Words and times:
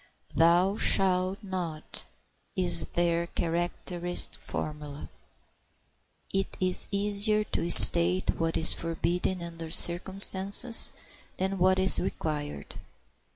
"Thou 0.33 0.77
shalt 0.77 1.43
not," 1.43 2.05
is 2.55 2.85
their 2.95 3.27
characteristic 3.27 4.41
formula. 4.41 5.09
It 6.33 6.57
is 6.59 6.87
easier 6.89 7.43
to 7.43 7.69
state 7.69 8.31
what 8.39 8.57
is 8.57 8.73
forbidden 8.73 9.43
under 9.43 9.69
certain 9.69 10.19
circumstances 10.19 10.91
than 11.37 11.59
what 11.59 11.77
is 11.77 11.99
required. 11.99 12.79